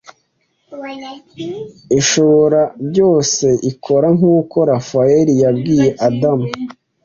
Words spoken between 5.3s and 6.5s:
yabwiye Adamu